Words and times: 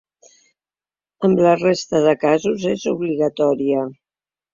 En 1.27 1.35
la 1.47 1.51
resta 1.59 2.01
de 2.05 2.13
casos, 2.23 2.65
és 2.71 2.87
obligatòria. 2.93 3.85